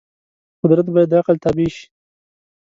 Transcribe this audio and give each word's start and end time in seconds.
قدرت 0.61 0.87
باید 0.93 1.09
د 1.11 1.13
عقل 1.19 1.35
تابع 1.43 1.67
شي. 1.75 1.85